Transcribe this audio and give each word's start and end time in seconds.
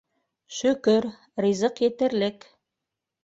Шөкөр, 0.59 1.07
ризыҡ 1.45 1.81
етерлек. 1.85 2.49